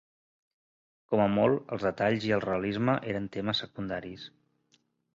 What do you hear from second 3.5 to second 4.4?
secundaris.